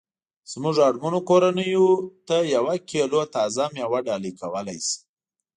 [0.51, 1.91] زمونږ اړمنو کورنیوو
[2.27, 4.97] ته یوه کیلو تازه میوه ډالۍ کولای شي